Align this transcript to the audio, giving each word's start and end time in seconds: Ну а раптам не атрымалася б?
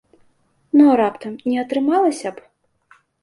Ну 0.79 0.83
а 0.93 0.95
раптам 1.01 1.33
не 1.51 1.57
атрымалася 1.65 2.29
б? 2.39 3.01